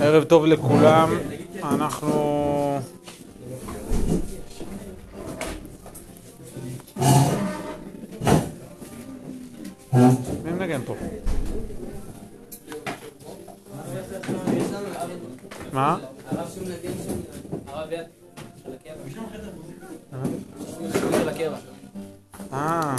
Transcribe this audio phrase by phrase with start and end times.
[0.00, 1.10] ערב טוב לכולם,
[1.62, 2.80] אנחנו...
[10.44, 10.94] מי מנגן פה?
[15.72, 15.98] מה?
[22.52, 22.96] אה,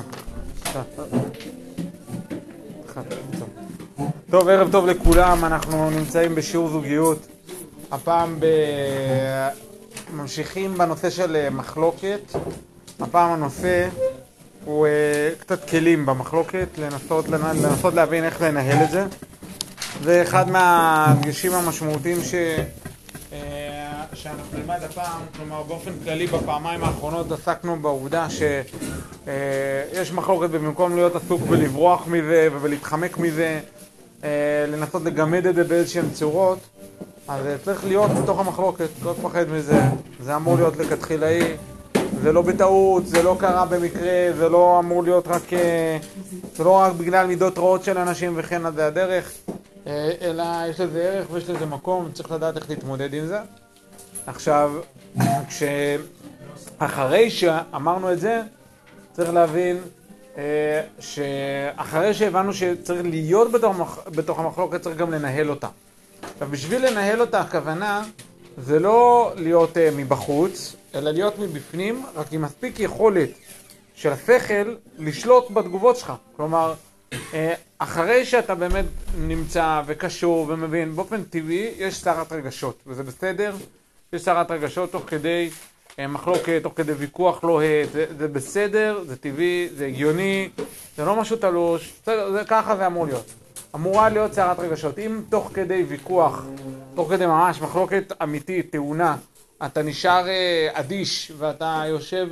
[4.32, 7.27] טוב, ערב טוב לכולם, אנחנו נמצאים בשיעור זוגיות.
[7.91, 8.45] הפעם ב...
[10.13, 12.20] ממשיכים בנושא של מחלוקת.
[12.99, 13.88] הפעם הנושא
[14.66, 14.88] הוא
[15.40, 19.05] קצת כלים במחלוקת, לנסות, לנסות להבין איך לנהל את זה.
[20.04, 22.35] זה אחד מהדגשים המשמעותיים ש...
[24.13, 31.41] שאנחנו נלמד הפעם, כלומר באופן כללי בפעמיים האחרונות עסקנו בעובדה שיש מחלוקת ובמקום להיות עסוק
[31.41, 33.59] בלברוח מזה ובלהתחמק מזה,
[34.67, 36.59] לנסות לגמד את זה באיזשהן צורות,
[37.27, 39.82] אז צריך להיות בתוך המחלוקת, לא לפחד מזה,
[40.20, 41.41] זה אמור להיות לכתחילאי,
[42.23, 45.41] זה לא בטעות, זה לא קרה במקרה, זה לא אמור להיות רק,
[46.55, 49.31] זה לא רק בגלל מידות רעות של אנשים וכן זה הדרך,
[50.21, 53.40] אלא יש לזה ערך ויש לזה מקום, צריך לדעת איך להתמודד עם זה.
[54.27, 54.71] עכשיו,
[56.77, 58.41] כשאחרי שאמרנו את זה,
[59.13, 59.77] צריך להבין
[60.99, 65.68] שאחרי שהבנו שצריך להיות בתוך, בתוך המחלוקת, צריך גם לנהל אותה.
[66.34, 68.03] עכשיו, בשביל לנהל אותה, הכוונה
[68.57, 73.29] זה לא להיות מבחוץ, אלא להיות מבפנים, רק עם מספיק יכולת
[73.96, 76.13] של השכל לשלוט בתגובות שלך.
[76.35, 76.74] כלומר,
[77.78, 78.85] אחרי שאתה באמת
[79.18, 83.56] נמצא וקשור ומבין, באופן טבעי יש סערת רגשות, וזה בסדר.
[84.13, 85.50] יש סערת רגשות תוך כדי
[86.00, 90.50] מחלוקת, תוך כדי ויכוח לוהט, זה, זה בסדר, זה טבעי, זה הגיוני,
[90.97, 93.34] זה לא משהו תלוש, בסדר, זה, ככה זה אמור להיות.
[93.75, 95.00] אמורה להיות סערת רגשות.
[95.00, 96.45] אם תוך כדי ויכוח,
[96.95, 99.16] תוך כדי ממש מחלוקת אמיתית, תאונה,
[99.66, 100.25] אתה נשאר
[100.73, 102.28] אדיש ואתה יושב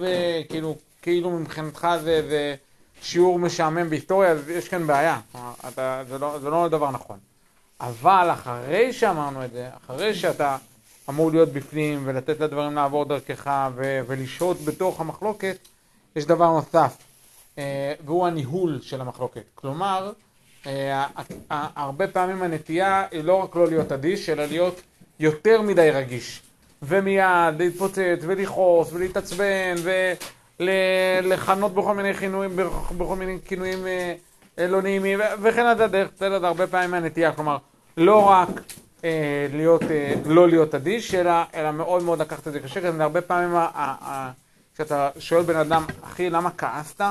[0.49, 2.55] כאילו, כאילו מבחינתך זה, זה
[3.01, 5.19] שיעור משעמם בהיסטוריה, אז יש כאן בעיה,
[5.67, 7.17] אתה, זה, לא, זה לא דבר נכון.
[7.81, 10.57] אבל אחרי שאמרנו את זה, אחרי שאתה
[11.09, 15.57] אמור להיות בפנים ולתת לדברים לעבור דרכך ולשהות בתוך המחלוקת,
[16.15, 16.97] יש דבר נוסף,
[18.05, 19.43] והוא הניהול של המחלוקת.
[19.55, 20.11] כלומר,
[21.49, 24.81] הרבה פעמים הנטייה היא לא רק לא להיות אדיש, אלא להיות
[25.19, 26.41] יותר מדי רגיש.
[26.81, 29.75] ומיד להתפוצץ ולכעוס ולהתעצבן
[30.59, 32.55] ולכנות בכל מיני כינויים,
[32.97, 33.79] בכל מיני כינויים
[34.57, 37.57] לא נעימים וכן עד הדרך, בסדר, הרבה פעמים הנטייה, כלומר,
[37.97, 38.49] לא רק
[39.53, 39.81] להיות,
[40.25, 43.57] לא להיות אדיש, אלא, אלא מאוד מאוד לקחת את זה קשה, כי הרבה פעמים
[44.75, 47.01] כשאתה שואל בן אדם, אחי, למה כעסת?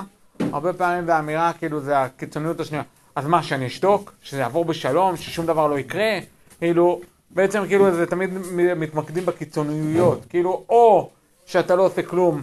[0.52, 2.82] הרבה פעמים זה האמירה, כאילו, זה הקיצוניות השנייה.
[3.16, 4.12] אז מה, שאני אשתוק?
[4.22, 5.16] שזה יעבור בשלום?
[5.16, 6.18] ששום דבר לא יקרה?
[6.58, 7.00] כאילו,
[7.30, 8.30] בעצם כאילו זה תמיד
[8.76, 10.24] מתמקדים בקיצוניויות.
[10.28, 11.10] כאילו, או
[11.46, 12.42] שאתה לא עושה כלום,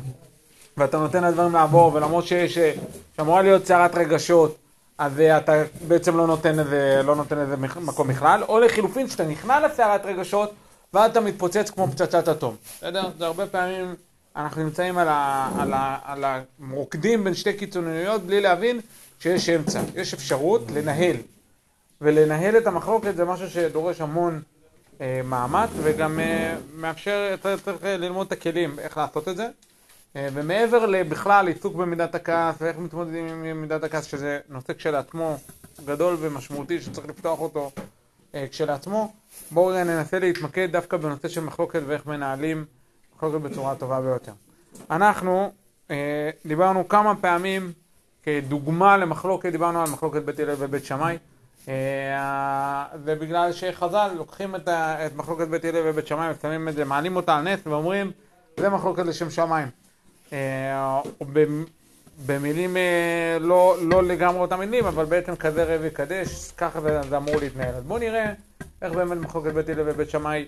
[0.78, 2.58] ואתה נותן לדברים לעבור, ולמרות שיש,
[3.18, 4.58] שאמורה להיות סערת רגשות,
[4.98, 9.60] אז אתה בעצם לא נותן איזה, לא נותן איזה מקום בכלל, או לחילופין שאתה נכנע
[9.60, 10.54] לסערת רגשות
[10.94, 13.10] ואז אתה מתפוצץ כמו פצצת אטום, בסדר?
[13.18, 13.96] זה הרבה פעמים
[14.36, 18.80] אנחנו נמצאים על, ה, על, ה, על המרוקדים בין שתי קיצוניות בלי להבין
[19.20, 21.16] שיש אמצע, יש אפשרות לנהל,
[22.02, 24.42] ולנהל את המחלוקת זה משהו שדורש המון
[25.02, 29.48] אה, מאמץ וגם אה, מאפשר, צריך ללמוד את הכלים איך לעשות את זה.
[30.16, 35.38] ומעבר לבכלל עיסוק במידת הכעס ואיך מתמודדים עם מידת הכעס, שזה נושא כשלעצמו
[35.86, 37.72] גדול ומשמעותי שצריך לפתוח אותו
[38.52, 39.14] כשלעצמו,
[39.52, 42.66] בואו ננסה להתמקד דווקא בנושא של מחלוקת ואיך מנהלים
[43.16, 44.32] מחלוקת בצורה טובה ביותר.
[44.92, 45.52] אנחנו
[45.92, 47.72] אה, דיברנו כמה פעמים
[48.24, 51.18] כדוגמה למחלוקת, דיברנו על מחלוקת בית הלל ובית שמאי,
[51.68, 57.16] אה, ובגלל שחז"ל לוקחים את, את מחלוקת בית הלל ובית שמאי ושמים את זה, מעלים
[57.16, 58.12] אותה על נס ואומרים
[58.60, 59.85] זה מחלוקת לשם שמיים.
[60.32, 61.26] או
[62.26, 62.78] במילים
[63.40, 67.76] לא, לא לגמרי אותם מילים, אבל בעצם כזה רב יקדש, ככה זה, זה אמור להתנהל.
[67.76, 68.34] אז בואו נראה
[68.82, 70.46] איך באמת מחלוקת בית הלל ובית שמאי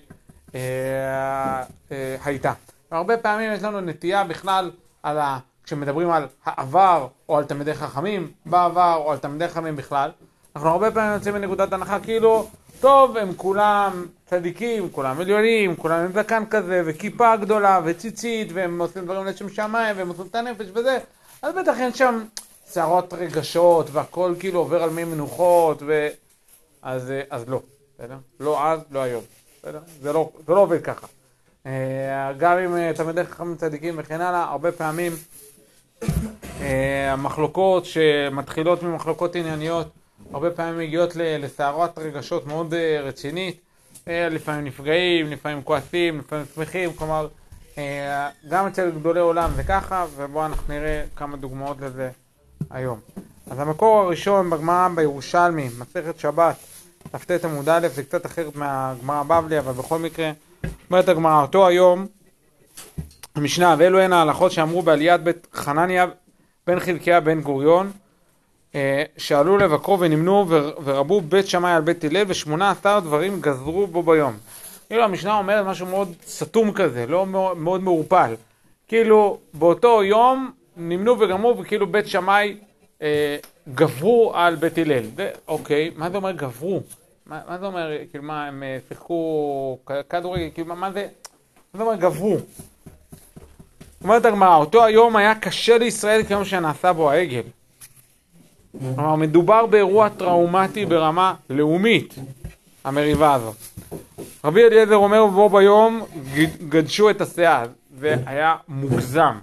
[0.54, 2.52] אה, אה, הייתה.
[2.90, 4.70] הרבה פעמים יש לנו נטייה בכלל,
[5.02, 10.10] על ה, כשמדברים על העבר או על תלמידי חכמים בעבר או על תלמידי חכמים בכלל,
[10.56, 12.48] אנחנו הרבה פעמים יוצאים מנקודת הנחה כאילו
[12.80, 19.04] טוב, הם כולם צדיקים, כולם עליונים, כולם עם זקן כזה, וכיפה גדולה, וציצית, והם עושים
[19.04, 20.98] דברים לשם שמיים, והם עושים את הנפש וזה,
[21.42, 22.24] אז בטח אין שם
[22.72, 26.08] שערות רגשות, והכל כאילו עובר על מי מנוחות, ו...
[26.82, 27.60] אז, אז לא,
[27.98, 28.16] בסדר?
[28.40, 29.22] לא אז, לא היום,
[29.58, 29.80] בסדר?
[30.02, 31.06] זה לא, זה לא עובד ככה.
[32.38, 35.12] גם עם תלמידי חכמים צדיקים וכן הלאה, הרבה פעמים
[37.08, 39.88] המחלוקות שמתחילות ממחלוקות ענייניות,
[40.32, 43.60] הרבה פעמים מגיעות ל- לסערות רגשות מאוד אה, רצינית, אה,
[44.08, 47.28] לפעמים נפגעים, לפעמים כועסים, לפעמים שמחים, כלומר,
[47.78, 52.10] אה, גם אצל גדולי עולם זה ככה, ובואו אנחנו נראה כמה דוגמאות לזה
[52.70, 53.00] היום.
[53.50, 56.56] אז המקור הראשון בגמרא בירושלמי, מסכת שבת,
[57.12, 60.32] כ"ט עמוד א', זה קצת אחרת מהגמרא הבבלי, אבל בכל מקרה,
[60.90, 62.06] אומרת הגמרא, אותו היום,
[63.34, 66.06] המשנה, ואלו הן ההלכות שאמרו בעליית בית חנניה
[66.66, 68.07] בן חלקיה בן גוריון, אה,
[69.16, 74.02] שעלו לבקרו ונמנו ור- ורבו בית שמאי על בית הלל ושמונה עשר דברים גזרו בו
[74.02, 74.36] ביום.
[74.88, 78.34] כאילו המשנה אומרת משהו מאוד סתום כזה, לא מאוד, מעורפל.
[78.88, 82.56] כאילו באותו יום נמנו וגמרו וכאילו בית שמאי
[83.02, 83.36] אה,
[83.74, 85.04] גברו על בית הלל.
[85.48, 86.80] אוקיי, מה זה אומר גברו?
[87.26, 89.78] מה, מה זה אומר, כאילו מה, הם אה, שיחקו
[90.08, 91.06] כדורגל, כאילו מה, מה זה,
[91.74, 92.36] מה זה אומר גברו?
[94.04, 97.42] אומרת הגמרא, אותו היום היה קשה לישראל כיום שנעשה בו העגל.
[98.78, 102.14] כלומר, מדובר באירוע טראומטי ברמה לאומית,
[102.84, 103.56] המריבה הזאת.
[104.44, 106.04] רבי אליעזר אומר בו ביום
[106.68, 107.64] גדשו את הסאה,
[108.00, 109.38] זה היה מוגזם.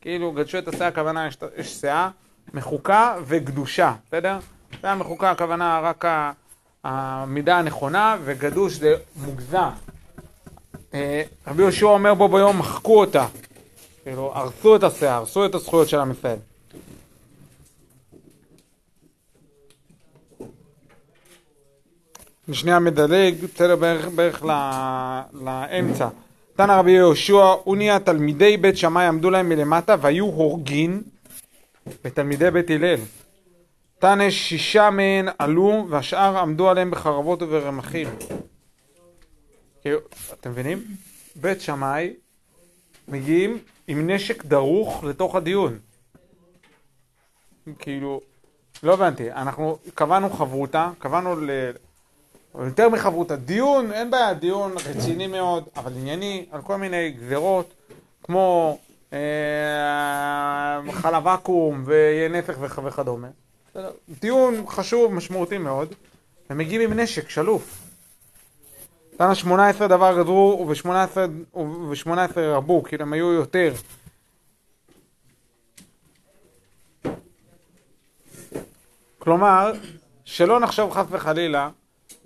[0.00, 2.08] כאילו גדשו את הסאה, הכוונה יש, יש סאה
[2.54, 4.38] מחוקה וגדושה, בסדר?
[4.82, 6.04] סאה מחוקה, הכוונה רק
[6.84, 8.94] המידה הנכונה, וגדוש זה
[9.24, 9.68] מוגזם.
[10.94, 13.26] אה, רבי יהושע אומר בו ביום מחקו אותה,
[14.02, 16.36] כאילו הרסו את הסאה, הרסו את הזכויות של עם ישראל.
[22.54, 24.42] שנייה מדלג, בסדר, בערך, בערך
[25.32, 26.08] לאמצע.
[26.56, 31.02] תנא רבי יהושע, אוניה תלמידי בית שמאי עמדו להם מלמטה והיו הורגין
[32.04, 33.00] בתלמידי בית הלל.
[33.98, 38.08] תנא שישה מהן עלו והשאר עמדו עליהם בחרבות וברמחים.
[39.80, 40.84] אתם מבינים?
[41.36, 42.14] בית שמאי
[43.08, 45.78] מגיעים עם נשק דרוך לתוך הדיון.
[47.78, 48.20] כאילו,
[48.82, 51.50] לא הבנתי, אנחנו קבענו חברותה, קבענו ל...
[52.58, 57.74] או יותר מחברותא, דיון, אין בעיה, דיון רציני מאוד, אבל ענייני, על כל מיני גזרות,
[58.22, 58.78] כמו
[59.12, 59.18] אה,
[60.92, 63.28] חלב ואקום ויהיה נפח וכ- וכדומה.
[64.20, 65.94] דיון חשוב, משמעותי מאוד,
[66.50, 67.78] ומגיעים עם נשק שלוף.
[69.16, 70.22] תנא 18 דבר
[70.60, 70.88] וב-18
[71.56, 72.08] וב-18
[72.38, 73.72] רבו, כאילו הם היו יותר.
[79.18, 79.72] כלומר,
[80.24, 81.70] שלא נחשוב חס וחלילה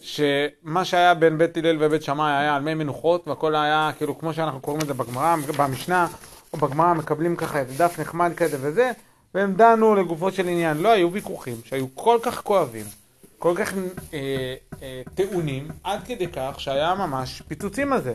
[0.03, 4.35] שמה שהיה בין בית הלל ובית שמאי היה על מי מנוחות והכל היה כאילו כמו
[4.35, 6.07] שאנחנו קוראים את זה בגמרא, במשנה
[6.53, 8.93] או בגמרא מקבלים ככה איזה דף נחמד כזה וזה
[9.35, 10.77] והם דנו לגופו של עניין.
[10.77, 12.87] לא היו ויכוחים שהיו כל כך כואבים,
[13.39, 13.75] כל כך
[14.15, 18.15] אה, אה, טעונים, עד כדי כך שהיה ממש פיצוצים על זה.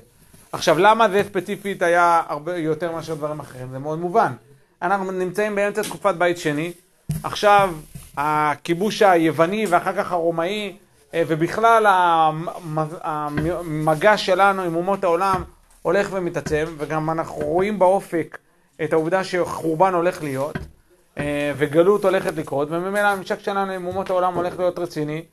[0.51, 3.68] עכשיו למה זה ספציפית היה הרבה יותר מאשר דברים אחרים?
[3.72, 4.33] זה מאוד מובן.
[4.81, 6.72] אנחנו נמצאים באמצע תקופת בית שני,
[7.24, 7.74] עכשיו
[8.18, 10.78] הכיבוש היווני ואחר כך הרומאי
[11.15, 12.48] ובכלל המ-
[13.04, 15.44] המגע שלנו עם אומות העולם
[15.81, 18.38] הולך ומתעצם וגם אנחנו רואים באופק
[18.83, 20.57] את העובדה שחורבן הולך להיות
[21.18, 25.24] אה, וגלות הולכת לקרות וממילא הממשק שלנו עם אומות העולם הולך להיות רציני.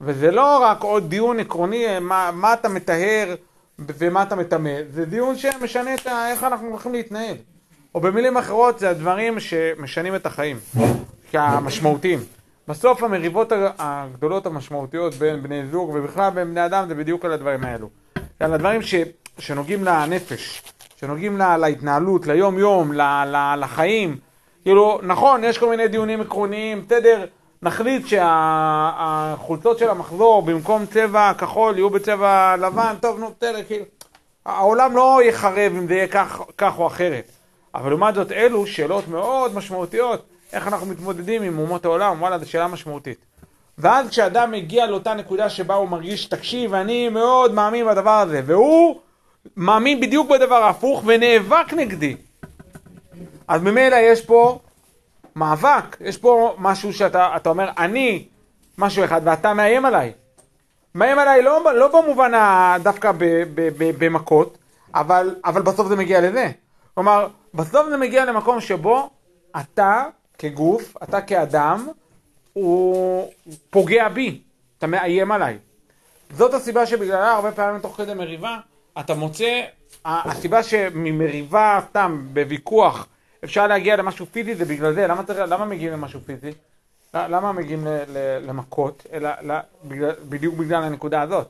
[0.00, 3.34] וזה לא רק עוד דיון עקרוני אה, מה, מה אתה מטהר
[3.78, 7.36] ומה אתה מטמא, זה דיון שמשנה את איך אנחנו הולכים להתנהל.
[7.94, 10.58] או במילים אחרות זה הדברים שמשנים את החיים
[11.34, 12.18] המשמעותיים.
[12.68, 17.64] בסוף המריבות הגדולות המשמעותיות בין בני זוג ובכלל בין בני אדם זה בדיוק על הדברים
[17.64, 17.88] האלו.
[18.14, 18.94] זה על הדברים ש,
[19.38, 20.62] שנוגעים לנפש,
[20.96, 24.18] שנוגעים לה, להתנהלות, ליום יום, ל, ל, לחיים.
[24.62, 27.24] כאילו, נכון, יש כל מיני דיונים עקרוניים, בסדר,
[27.62, 33.84] נחליט שהחולצות של המחזור במקום צבע כחול יהיו בצבע לבן, טוב, נו, בסדר, כאילו.
[34.46, 37.24] העולם לא יחרב אם זה יהיה כך, כך או אחרת.
[37.74, 42.50] אבל לעומת זאת אלו שאלות מאוד משמעותיות, איך אנחנו מתמודדים עם אומות העולם, וואלה, זו
[42.50, 43.18] שאלה משמעותית.
[43.78, 49.00] ואז כשאדם מגיע לאותה נקודה שבה הוא מרגיש, תקשיב, אני מאוד מאמין בדבר הזה, והוא
[49.56, 52.16] מאמין בדיוק בדבר ההפוך ונאבק נגדי.
[53.48, 54.58] אז ממילא יש פה
[55.36, 58.24] מאבק, יש פה משהו שאתה אתה אומר, אני
[58.78, 60.12] משהו אחד ואתה מאיים עליי.
[60.94, 63.18] מאיים עליי לא, לא במובן ה- דווקא ב,
[63.54, 64.58] ב, ב, במכות,
[64.94, 66.50] אבל, אבל בסוף זה מגיע לזה.
[66.94, 69.10] כלומר, בסוף זה מגיע למקום שבו
[69.60, 70.04] אתה
[70.42, 71.88] כגוף, אתה כאדם,
[72.52, 73.32] הוא
[73.70, 74.40] פוגע בי,
[74.78, 75.58] אתה מאיים עליי.
[76.30, 78.58] זאת הסיבה שבגללה הרבה פעמים תוך כדי מריבה,
[79.00, 79.62] אתה מוצא,
[80.04, 83.06] הסיבה שממריבה סתם בוויכוח
[83.44, 86.50] אפשר להגיע למשהו פיזי זה בגלל זה, למה, למה מגיעים למשהו פיזי?
[87.14, 89.06] למה מגיעים ל, ל, למכות?
[89.12, 91.48] אלא ל, בגלל, בדיוק בגלל הנקודה הזאת.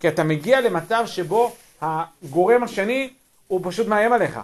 [0.00, 3.10] כי אתה מגיע למצב שבו הגורם השני
[3.46, 4.40] הוא פשוט מאיים עליך.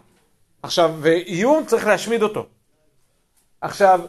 [0.63, 2.47] עכשיו, ואיום צריך להשמיד אותו.
[3.61, 4.01] עכשיו,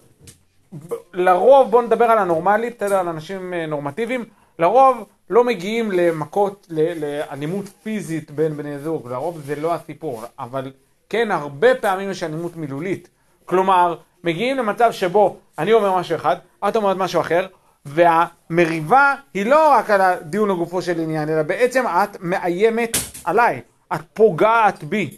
[1.13, 4.25] לרוב, בואו נדבר על הנורמלית, בסדר, על אנשים אה, נורמטיביים,
[4.59, 10.71] לרוב לא מגיעים למכות, לאלימות פיזית בין בני זוג, לרוב זה לא הסיפור, אבל
[11.09, 13.09] כן, הרבה פעמים יש אלימות מילולית.
[13.45, 16.35] כלומר, מגיעים למצב שבו אני אומר משהו אחד,
[16.67, 17.47] את אומרת משהו אחר,
[17.85, 23.61] והמריבה היא לא רק על הדיון לגופו של עניין, אלא בעצם את מאיימת עליי,
[23.95, 25.17] את פוגעת בי.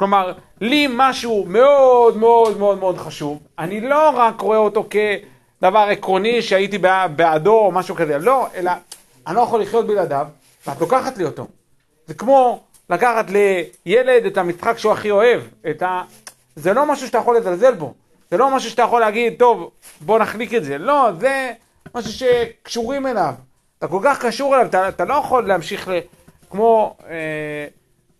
[0.00, 6.42] כלומר, לי משהו מאוד מאוד מאוד מאוד חשוב, אני לא רק רואה אותו כדבר עקרוני
[6.42, 6.78] שהייתי
[7.16, 8.70] בעדו או משהו כזה, לא, אלא
[9.26, 10.26] אני לא יכול לחיות בלעדיו,
[10.66, 11.46] ואת לוקחת לי אותו.
[12.06, 15.40] זה כמו לקחת לילד את המשחק שהוא הכי אוהב,
[15.70, 16.02] את ה...
[16.56, 17.94] זה לא משהו שאתה יכול לזלזל בו,
[18.30, 21.52] זה לא משהו שאתה יכול להגיד, טוב, בוא נחליק את זה, לא, זה
[21.94, 23.34] משהו שקשורים אליו.
[23.78, 25.98] אתה כל כך קשור אליו, אתה, אתה לא יכול להמשיך ל...
[26.50, 27.66] כמו אה,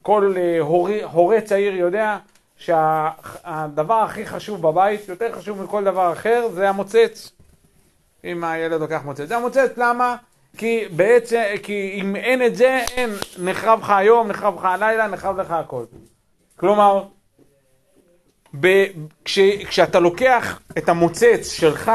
[0.02, 0.60] כל אה,
[1.02, 2.18] הורה צעיר יודע
[2.56, 7.32] שהדבר הכי חשוב בבית, יותר חשוב מכל דבר אחר, זה המוצץ.
[8.24, 9.28] אם הילד לוקח מוצץ.
[9.28, 10.16] זה המוצץ, למה?
[10.56, 15.40] כי בעצם, כי אם אין את זה, אין, נחרב לך היום, נחרב לך הלילה, נחרב
[15.40, 15.84] לך הכל.
[16.56, 17.04] כלומר,
[18.60, 18.84] ב,
[19.24, 21.90] כש, כשאתה לוקח את המוצץ שלך,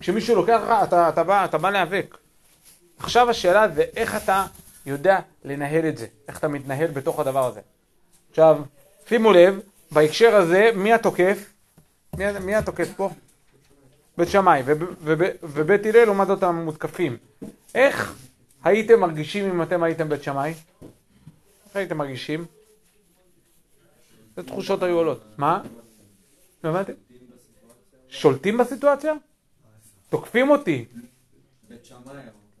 [0.00, 2.16] כשמישהו לוקח לך, אתה, אתה, בא, אתה בא להיאבק.
[2.98, 4.46] עכשיו השאלה זה איך אתה
[4.86, 7.60] יודע לנהל את זה, איך אתה מתנהל בתוך הדבר הזה.
[8.30, 8.62] עכשיו,
[9.08, 9.60] שימו לב,
[9.90, 11.52] בהקשר הזה, מי התוקף?
[12.16, 13.10] מי, מי התוקף פה?
[14.18, 14.62] בית שמאי,
[15.42, 17.16] ובית הלל לעומת זאת המותקפים.
[17.74, 18.14] איך
[18.64, 20.54] הייתם מרגישים אם אתם הייתם בית שמאי?
[21.66, 22.44] איך הייתם מרגישים?
[24.36, 25.24] איזה תחושות היו עולות?
[25.38, 25.62] מה?
[26.64, 26.92] לא הבנתי.
[28.08, 29.12] שולטים בסיטואציה?
[30.10, 30.84] תוקפים אותי.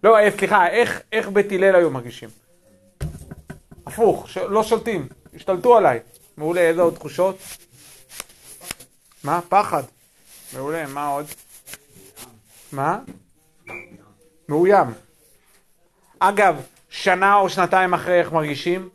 [0.04, 2.28] לא, אה, סליחה, איך, איך בית הלל היו מרגישים?
[3.86, 4.36] הפוך, ש...
[4.36, 6.00] לא שולטים, השתלטו עליי.
[6.36, 7.38] מעולה, איזה עוד תחושות?
[9.24, 9.40] מה?
[9.48, 9.82] פחד.
[10.54, 11.26] מעולה, מה עוד?
[12.72, 12.98] מה?
[14.48, 14.86] מאוים.
[16.18, 18.88] אגב, שנה או שנתיים אחרי איך מרגישים?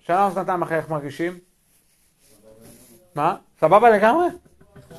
[0.00, 1.38] שנה או שנתיים אחרי איך מרגישים?
[3.14, 3.36] מה?
[3.60, 4.26] סבבה לגמרי?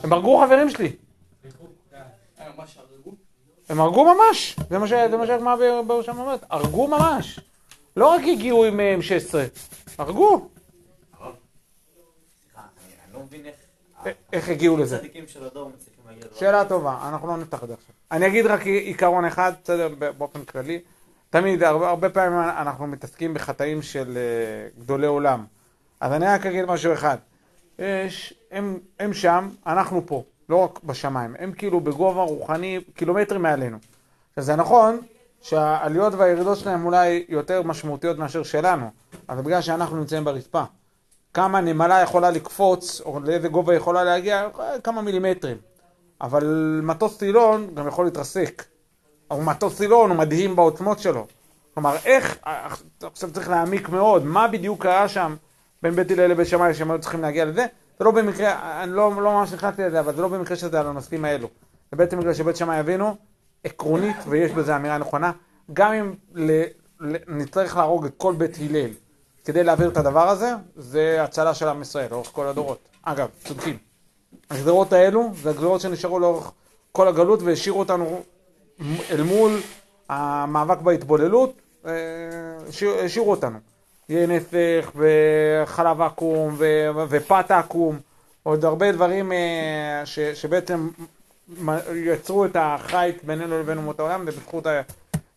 [0.03, 0.95] הם הרגו חברים שלי.
[3.69, 4.87] הם הרגו ממש, זה מה
[5.27, 7.39] שהגמרא בראשם אומרת, הרגו ממש.
[7.97, 9.35] לא רק הגיעו עם M16,
[9.97, 10.49] הרגו.
[14.33, 14.99] איך הגיעו לזה?
[16.35, 17.95] שאלה טובה, אנחנו לא נפתח את זה עכשיו.
[18.11, 20.79] אני אגיד רק עיקרון אחד, בסדר, באופן כללי.
[21.29, 25.45] תמיד, הרבה, הרבה פעמים אנחנו מתעסקים בחטאים של uh, גדולי עולם.
[25.99, 27.17] אז אני רק אגיד משהו אחד.
[27.79, 31.35] יש, הם, הם שם, אנחנו פה, לא רק בשמיים.
[31.39, 33.77] הם כאילו בגובה רוחני קילומטרים מעלינו.
[34.29, 34.99] עכשיו זה נכון
[35.41, 38.89] שהעליות והירידות שלהם אולי יותר משמעותיות מאשר שלנו,
[39.29, 40.63] אבל בגלל שאנחנו נמצאים ברצפה.
[41.33, 44.47] כמה נמלה יכולה לקפוץ, או לאיזה גובה יכולה להגיע,
[44.83, 45.57] כמה מילימטרים.
[46.21, 48.63] אבל מטוס טילון גם יכול להתרסק.
[49.31, 51.27] אבל מטוס טילון הוא מדהים בעוצמות שלו.
[51.73, 52.37] כלומר, איך,
[53.01, 55.35] עכשיו צריך להעמיק מאוד, מה בדיוק קרה שם
[55.81, 57.65] בין בית הלל לבית שמאי שהם היו צריכים להגיע לזה?
[57.99, 60.87] זה לא במקרה, אני לא, לא ממש נכנסתי לזה, אבל זה לא במקרה שזה על
[60.87, 61.47] הנושאים האלו.
[61.91, 63.15] זה בעצם בגלל שבית שמאי יבינו,
[63.63, 65.31] עקרונית, ויש בזה אמירה נכונה,
[65.73, 66.63] גם אם ל,
[66.99, 68.89] ל, נצטרך להרוג את כל בית הלל
[69.45, 72.79] כדי להעביר את הדבר הזה, זה הצלה של עם ישראל לאורך כל הדורות.
[73.03, 73.77] אגב, צודקים.
[74.49, 76.51] הגזרות האלו זה הגזרות שנשארו לאורך
[76.91, 78.21] כל הגלות והשאירו אותנו
[79.11, 79.59] אל מול
[80.09, 81.53] המאבק בהתבוללות,
[81.85, 81.91] אה,
[83.03, 83.59] השאירו אותנו.
[84.09, 86.55] יהיה נסך וחלב עקום
[87.09, 87.99] ופת עקום,
[88.43, 90.89] עוד הרבה דברים אה, ש, שבעצם
[91.95, 94.67] יצרו את החיץ בינינו לבין אומות העולם, ובזכות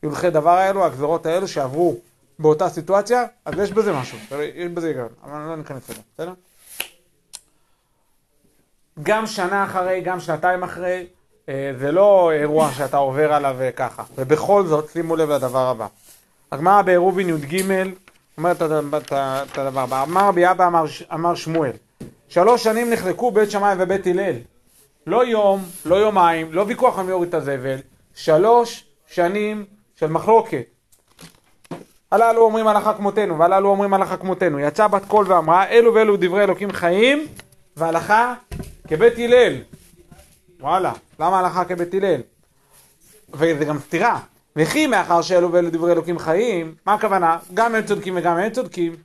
[0.02, 1.96] היולכי דבר האלו, הגזרות האלו שעברו
[2.38, 4.18] באותה סיטואציה, אז יש בזה משהו,
[4.54, 6.32] יש בזה היגיון, אבל אני לא ניכנס לזה, בסדר?
[9.02, 11.06] גם שנה אחרי, גם שנתיים אחרי,
[11.48, 14.02] אה, זה לא אירוע שאתה עובר עליו ככה.
[14.18, 15.86] ובכל זאת, שימו לב לדבר הבא.
[16.52, 17.62] הגמרא בעירובין י"ג
[18.38, 20.02] אומרת את הדבר הבא.
[20.02, 21.72] אמר רבי אבא אמר, אמר שמואל,
[22.28, 24.34] שלוש שנים נחלקו בית שמאי ובית הלל.
[25.06, 27.76] לא יום, לא יומיים, לא ויכוח על מי יוריד את הזבל,
[28.14, 29.64] שלוש שנים
[29.96, 30.62] של מחלוקת.
[32.10, 34.58] הללו אומרים הלכה כמותנו, והללו אומרים הלכה כמותנו.
[34.58, 37.26] יצא בת קול ואמרה, אלו ואלו דברי אלוקים חיים,
[37.76, 38.34] והלכה
[38.88, 39.56] כבית הלל.
[40.60, 42.20] וואלה, למה הלכה כבית הלל?
[43.34, 44.20] וזה גם סתירה.
[44.56, 47.38] וכי מאחר שאלו ואלו דברי אלוקים חיים, מה הכוונה?
[47.54, 48.96] גם הם צודקים וגם הם צודקים.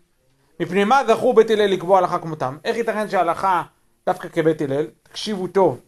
[0.60, 2.58] מפני מה זכו בית הלל לקבוע הלכה כמותם?
[2.66, 3.64] איך ייתכן שההלכה
[4.06, 4.86] דווקא כבית הלל?
[5.04, 5.80] תקשיבו טוב.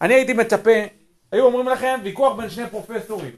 [0.00, 0.70] אני הייתי מצפה,
[1.32, 3.32] היו אומרים לכם ויכוח בין שני פרופסורים.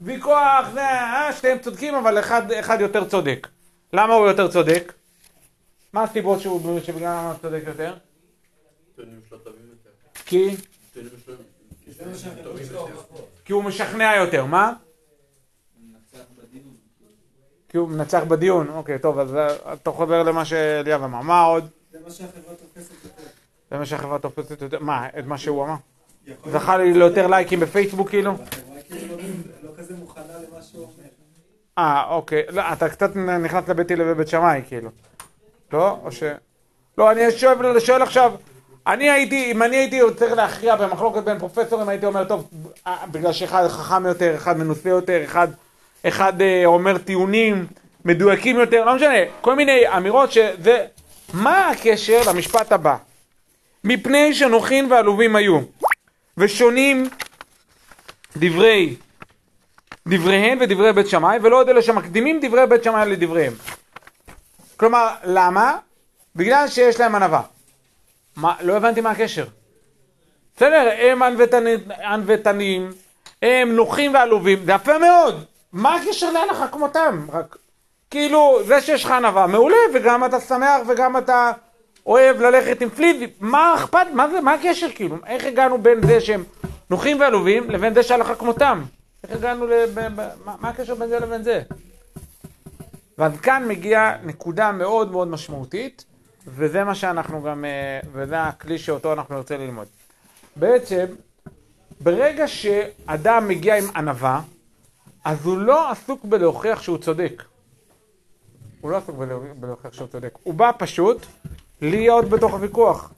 [0.00, 3.48] ויכוח, זה, אה, שתיהם צודקים אבל אחד, אחד יותר צודק.
[3.92, 4.92] למה הוא יותר צודק?
[5.92, 7.94] מה הסיבות שהוא, שבגלל מה הוא צודק יותר?
[10.26, 10.56] כי?
[13.44, 14.72] כי הוא משכנע יותר, מה?
[17.74, 21.20] כי הוא מנצח בדיון, אוקיי, טוב, אז אה, אתה חוזר למה שאליאב אמר.
[21.20, 21.68] מה עוד?
[21.92, 23.22] זה מה שהחברה תופסת יותר.
[23.70, 25.74] זה מה שהחברה תופסת יותר, מה, את מה שהוא אמר?
[26.50, 28.32] זכה לי ליותר לייקים בפייסבוק כאילו?
[28.32, 29.22] החברה כאילו לא-
[29.62, 31.08] לא כזה מוכנה למה שהוא אומר.
[31.78, 32.42] אה, אוקיי.
[32.48, 34.90] לא, אתה קצת נכנס לבית הלל ובית שמאי, כאילו.
[35.72, 35.98] לא?
[36.04, 36.22] או ש...
[36.98, 38.32] לא, אני שואל, שואל עכשיו,
[38.86, 42.50] אני הייתי, אם אני הייתי צריך להכריע במחלוקת בין פרופסורים, הייתי אומר, טוב,
[42.86, 45.48] אה, בגלל שאחד חכם יותר, אחד מנוסה יותר, אחד,
[46.08, 47.66] אחד אה, אומר טיעונים
[48.04, 50.86] מדויקים יותר, לא משנה, כל מיני אמירות שזה...
[51.34, 52.96] מה הקשר למשפט הבא?
[53.84, 55.60] מפני שנוחין ועלובים היו,
[56.36, 57.08] ושונים
[58.36, 58.96] דברי
[60.08, 63.52] דבריהם ודברי בית שמאי, ולא עוד אלה שמקדימים דברי בית שמאי לדבריהם.
[64.76, 65.78] כלומר, למה?
[66.36, 67.42] בגלל שיש להם ענווה.
[68.36, 69.44] מה, לא הבנתי מה הקשר.
[70.56, 71.22] בסדר, הם
[72.02, 72.90] ענוותנים,
[73.42, 75.44] הם נוחים ועלובים, זה יפה מאוד.
[75.74, 77.26] מה הקשר להלכה כמותם?
[77.32, 77.56] רק,
[78.10, 81.52] כאילו, זה שיש לך ענווה, מעולה, וגם אתה שמח וגם אתה
[82.06, 85.16] אוהב ללכת עם פליט, מה אכפת, מה זה, מה הקשר כאילו?
[85.26, 86.44] איך הגענו בין זה שהם
[86.90, 88.82] נוחים ועלובים לבין זה שהלכה כמותם?
[89.24, 89.70] איך הגענו ל...
[89.94, 91.62] ב, ב, מה, מה הקשר בין זה לבין זה?
[93.18, 96.04] ואז כאן מגיעה נקודה מאוד מאוד משמעותית,
[96.46, 99.86] וזה מה שאנחנו גם, אה, וזה הכלי שאותו אנחנו נרצה ללמוד.
[100.56, 101.04] בעצם,
[102.00, 104.40] ברגע שאדם מגיע עם ענווה,
[105.24, 107.42] אז הוא לא עסוק בלהוכיח שהוא צודק.
[108.80, 109.16] הוא לא עסוק
[109.60, 110.38] בלהוכיח שהוא צודק.
[110.42, 111.26] הוא בא פשוט
[111.82, 113.12] להיות בתוך הוויכוח.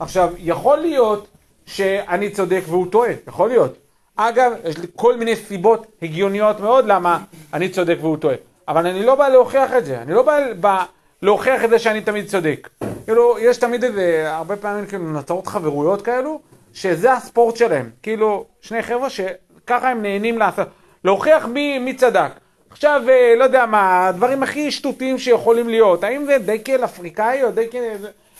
[0.00, 1.28] עכשיו, יכול להיות
[1.66, 3.74] שאני צודק והוא טועה, יכול להיות.
[4.16, 8.36] אגב, יש לי כל מיני סיבות הגיוניות מאוד למה אני צודק והוא טועה.
[8.68, 10.84] אבל אני לא בא להוכיח את זה, אני לא בא, בא
[11.22, 12.68] להוכיח את זה שאני תמיד צודק.
[13.04, 16.40] כאילו, יש תמיד איזה, הרבה פעמים כאילו נוצרות חברויות כאלו,
[16.74, 17.90] שזה הספורט שלהם.
[18.02, 20.68] כאילו, שני חבר'ה שככה הם נהנים לעשות,
[21.04, 22.30] להוכיח מי, מי צדק.
[22.70, 27.50] עכשיו, אה, לא יודע מה, הדברים הכי שטותיים שיכולים להיות, האם זה דקל אפריקאי או
[27.50, 27.96] דקל...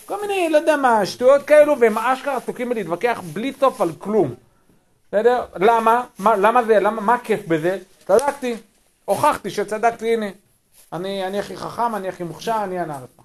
[0.06, 4.34] כל מיני, לא יודע מה, שטויות כאלו, והם אשכרה עסוקים בלהתווכח בלי סוף על כלום.
[5.08, 5.44] בסדר?
[5.56, 6.04] למה?
[6.18, 6.80] מה, למה זה?
[6.80, 7.00] למה?
[7.00, 7.78] מה הכיף בזה?
[8.06, 8.56] צדקתי.
[9.04, 10.26] הוכחתי שצדקתי, הנה.
[10.92, 13.22] אני, אני הכי חכם, אני הכי מוכשר, אני הנערפה.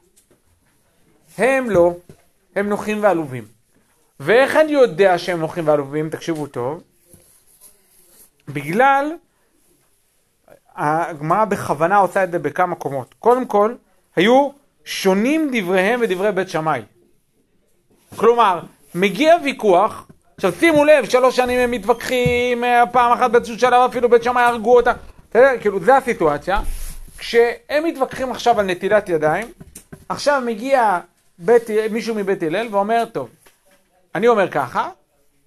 [1.37, 1.93] הם לא,
[2.55, 3.45] הם נוחים ועלובים.
[4.19, 6.09] ואיך אני יודע שהם נוחים ועלובים?
[6.09, 6.83] תקשיבו טוב.
[8.47, 9.11] בגלל,
[10.77, 13.15] הגמרא בכוונה עושה את זה בכמה קומות.
[13.19, 13.73] קודם כל,
[14.15, 14.49] היו
[14.85, 16.81] שונים דבריהם ודברי בית שמאי.
[18.15, 18.59] כלומר,
[18.95, 24.09] מגיע ויכוח, עכשיו שימו לב, שלוש שנים הם מתווכחים, אה, פעם אחת באיזשהו שלב אפילו
[24.09, 24.91] בית שמאי הרגו אותה,
[25.29, 25.49] בסדר?
[25.61, 26.61] כאילו, זה הסיטואציה.
[27.17, 29.47] כשהם מתווכחים עכשיו על נטילת ידיים,
[30.09, 30.99] עכשיו מגיע
[31.39, 33.29] בית, מישהו מבית הלל ואומר, טוב,
[34.15, 34.89] אני אומר ככה,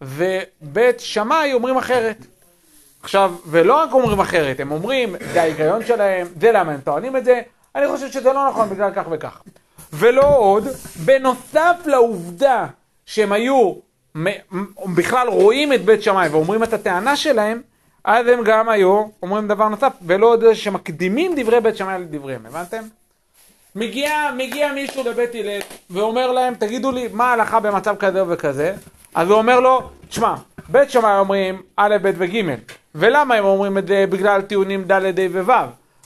[0.00, 2.16] ובית שמאי אומרים אחרת.
[3.02, 7.24] עכשיו, ולא רק אומרים אחרת, הם אומרים, זה ההיגיון שלהם, זה למה הם טוענים את
[7.24, 7.40] זה,
[7.74, 9.42] אני חושב שזה לא נכון בגלל כך וכך.
[9.92, 10.64] ולא עוד,
[11.04, 12.66] בנוסף לעובדה
[13.06, 13.74] שהם היו
[14.94, 17.62] בכלל רואים את בית שמאי ואומרים את הטענה שלהם,
[18.04, 22.82] אז הם גם היו אומרים דבר נוסף, ולא עוד שמקדימים דברי בית שמאי לדבריהם, הבנתם?
[23.74, 25.60] מגיע, מגיע מישהו לבית הלל
[25.90, 28.74] ואומר להם, תגידו לי, מה ההלכה במצב כזה וכזה?
[29.14, 30.34] אז הוא אומר לו, תשמע,
[30.68, 32.54] בית שמאי אומרים א', ב' וג',
[32.94, 34.04] ולמה הם אומרים את זה?
[34.10, 35.52] בגלל טיעונים ד', ה' וו',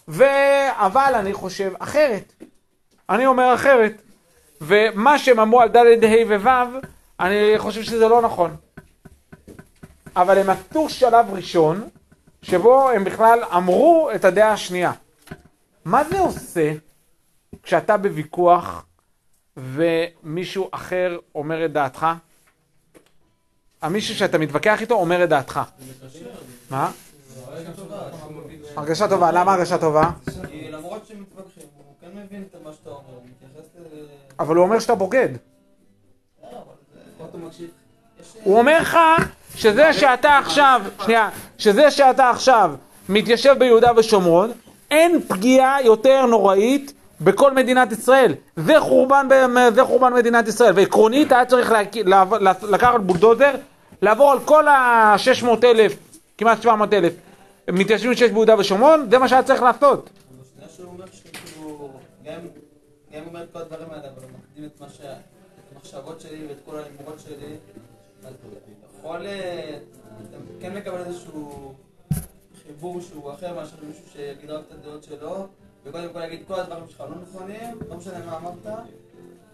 [0.08, 0.24] ו...
[0.72, 2.32] אבל אני חושב אחרת.
[3.10, 4.02] אני אומר אחרת.
[4.60, 6.80] ומה שהם אמרו על ד', ה' וו',
[7.20, 8.56] אני חושב שזה לא נכון.
[10.16, 11.88] אבל הם עשו שלב ראשון,
[12.42, 14.92] שבו הם בכלל אמרו את הדעה השנייה.
[15.84, 16.72] מה זה עושה
[17.62, 18.86] כשאתה בוויכוח
[19.56, 22.06] ומישהו אחר אומר את דעתך?
[23.82, 25.60] המישהו שאתה מתווכח איתו אומר את דעתך.
[26.74, 26.90] מה?
[28.76, 30.10] הרגשה טובה, למה הרגשה טובה?
[30.50, 34.04] כי למרות שמתווכחים, הוא כן מבין את מה שאתה אומר, הוא מתייחס ל...
[34.40, 35.28] אבל הוא אומר שאתה בוגד.
[36.42, 37.30] לפחות
[38.44, 38.98] הוא אומר לך
[39.54, 42.74] שזה שאתה עכשיו, שנייה, שזה שאתה עכשיו
[43.08, 44.50] מתיישב ביהודה ושומרון,
[44.90, 48.34] אין פגיעה יותר נוראית בכל מדינת ישראל.
[48.56, 49.28] זה חורבן,
[49.74, 50.72] זה חורבן מדינת ישראל.
[50.76, 51.96] ועקרונית היה צריך להק-
[52.62, 53.50] לקחת בולדוזר,
[54.02, 55.96] לעבור על כל ה-600 אלף,
[56.38, 57.12] כמעט 700 אלף
[57.72, 60.10] מתיישבים שיש ביהודה ושומרון, זה מה שהיה צריך לעשות.
[67.18, 67.56] שלי
[70.60, 70.72] כן
[75.84, 78.78] וקודם כל להגיד כל הדברים שלך לא נכונים, לא משנה מה אמרת,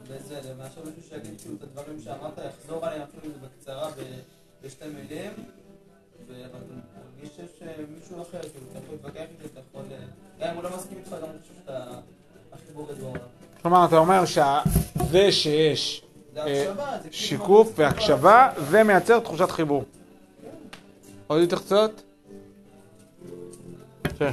[0.03, 3.91] בזה, מאשר מישהו שיגיד כאילו את הדברים שאמרת, יחזור עליהם אפילו בקצרה
[4.65, 5.31] בשתי מילים,
[6.45, 9.83] אבל אתה מרגיש שיש אה, אחר, אתה יכול להתווכח איתו, אתה יכול...
[9.91, 9.97] אה,
[10.41, 11.87] גם אם הוא לא מסכים איתך, אני חושב שאתה
[12.53, 13.21] הכי בוגד בעולם.
[13.63, 16.05] כלומר, אתה אומר שזה שיש
[16.37, 16.73] אה, כאילו...
[17.11, 19.85] שיקוף והקשבה, זה מייצר תחושת חיבור.
[21.27, 22.03] עוד התייחסויות?
[24.03, 24.09] כן.
[24.19, 24.31] זה.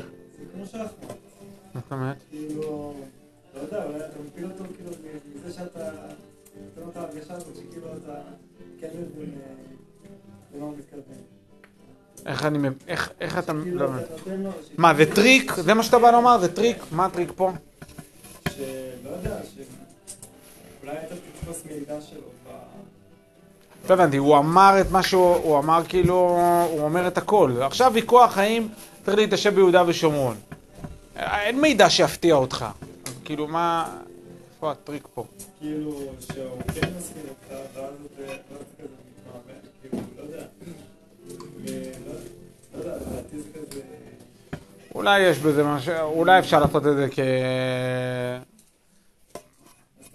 [1.74, 2.18] מה זאת אומרת?
[2.30, 2.94] כאילו,
[3.56, 4.92] לא יודע, אולי אתה מפיל אותו כאילו
[5.36, 5.92] מזה שאתה
[6.66, 8.22] נותן לו את ההרגשה הזאת שכאילו אתה
[8.96, 9.36] מבין
[10.56, 11.37] למה הוא מתכוון.
[12.28, 12.74] איך אני מב...
[12.88, 13.54] איך איך אתה...
[13.54, 14.52] לא מבין.
[14.78, 15.54] מה, זה טריק?
[15.54, 16.40] זה מה שאתה בא לומר?
[16.40, 16.78] זה טריק?
[16.92, 17.52] מה הטריק פה?
[18.50, 18.60] שלא
[19.10, 22.22] יודע, שאולי אתה תתפוס מידע שלו.
[23.90, 25.36] לא הבנתי, הוא אמר את מה שהוא...
[25.36, 26.40] הוא אמר כאילו...
[26.72, 27.52] הוא אומר את הכל.
[27.62, 28.68] עכשיו ויכוח האם
[29.06, 30.36] צריך להתיישב ביהודה ושומרון.
[31.16, 32.66] אין מידע שיפתיע אותך.
[33.06, 33.96] אז כאילו, מה...
[34.56, 35.26] איפה הטריק פה?
[35.60, 35.92] כאילו,
[36.34, 37.94] שהוא כן מסכים איתך, ואז
[45.08, 45.94] אולי יש בזה משהו...
[46.02, 47.08] אולי אפשר לעשות את זה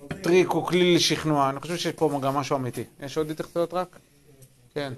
[0.08, 1.50] כטריק או כלי לשכנוע.
[1.50, 2.84] אני חושב שיש פה גם משהו אמיתי.
[3.00, 3.98] יש עוד התייחסויות רק?
[4.74, 4.92] כן.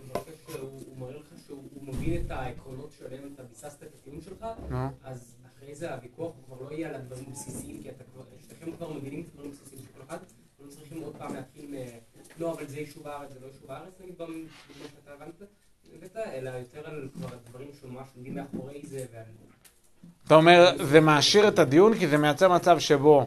[0.60, 4.46] הוא מראה לך שהוא הוא מבין את העקרונות שעליהם אתה ביססת את הטיעון שלך.
[5.04, 7.88] אז אחרי זה הוויכוח הוא כבר לא יהיה על הדברים הבסיסיים, כי
[8.48, 10.18] שניכם כבר מבינים את הדברים הבסיסיים של כל אחד,
[10.60, 11.74] לא צריכים עוד פעם להתחיל.
[12.38, 14.26] לא, אבל זה יישוב הארץ, זה לא יישוב הארץ, נגיד במה
[14.70, 15.42] שאתה הבנת,
[16.16, 19.24] אלא יותר על כבר הדברים שממש עומדים מאחורי זה, ועל...
[20.26, 23.26] אתה אומר, זה מעשיר את הדיון כי זה מייצר מצב שבו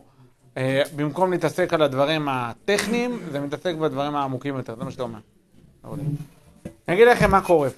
[0.57, 5.19] אה, במקום להתעסק על הדברים הטכניים, זה מתעסק בדברים העמוקים יותר, זה מה שאתה אומר.
[6.87, 7.69] אני אגיד לכם מה קורה.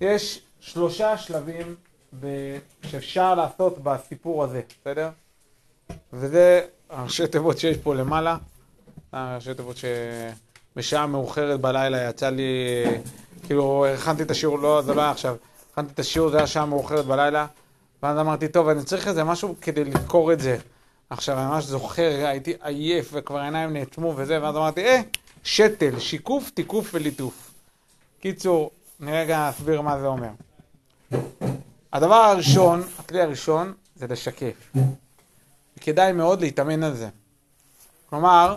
[0.00, 1.74] יש שלושה שלבים
[2.20, 5.10] ב- שאפשר לעשות בסיפור הזה, בסדר?
[6.12, 8.36] וזה הראשי תיבות שיש פה למעלה.
[9.12, 12.84] הראשי תיבות שבשעה מאוחרת בלילה יצא לי,
[13.46, 15.36] כאילו, הכנתי את השיעור, לא, זה לא היה עכשיו,
[15.72, 17.46] הכנתי את השיעור, זה היה שעה מאוחרת בלילה.
[18.02, 20.56] ואז אמרתי, טוב, אני צריך איזה משהו כדי לזכור את זה.
[21.10, 25.00] עכשיו, אני ממש זוכר, הייתי עייף וכבר העיניים נאטמו וזה, ואז אמרתי, אה,
[25.44, 27.54] שתל, שיקוף, תיקוף וליטוף.
[28.20, 28.70] קיצור,
[29.02, 30.28] אני רגע אסביר מה זה אומר.
[31.92, 34.72] הדבר הראשון, הכלי הראשון, זה לשקף.
[35.80, 37.08] כדאי מאוד להתאמן על זה.
[38.10, 38.56] כלומר,